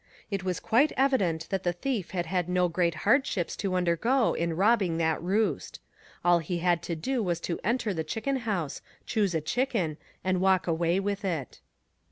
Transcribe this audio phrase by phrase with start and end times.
[0.31, 4.55] It was quite evident that the thief had had no great hardships to undergo in
[4.55, 5.79] robbing that roost.
[6.25, 10.41] All he had to do was to enter the chicken house, choose a chicken, and
[10.41, 11.59] walk away with it.